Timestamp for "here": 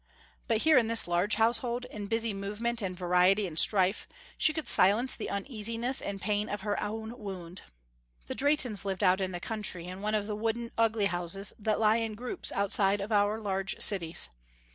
0.63-0.79